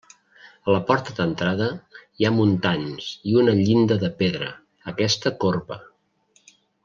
A 0.69 0.73
la 0.75 0.79
porta 0.85 1.13
d'entrada 1.17 1.67
hi 2.21 2.27
ha 2.29 2.33
muntants 2.37 3.11
i 3.33 3.37
una 3.43 3.55
llinda 3.61 3.99
de 4.05 4.11
pedra, 4.23 4.49
aquesta 4.95 5.35
corba. 5.45 5.79